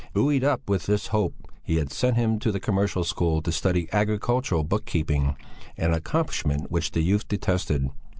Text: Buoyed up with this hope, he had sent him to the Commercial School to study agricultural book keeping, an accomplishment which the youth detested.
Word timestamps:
Buoyed 0.13 0.43
up 0.43 0.67
with 0.67 0.87
this 0.87 1.09
hope, 1.13 1.35
he 1.61 1.75
had 1.75 1.91
sent 1.91 2.15
him 2.17 2.39
to 2.39 2.51
the 2.51 2.59
Commercial 2.59 3.03
School 3.03 3.39
to 3.43 3.51
study 3.51 3.87
agricultural 3.91 4.63
book 4.63 4.85
keeping, 4.85 5.37
an 5.77 5.93
accomplishment 5.93 6.71
which 6.71 6.89
the 6.89 7.01
youth 7.03 7.27
detested. 7.27 7.87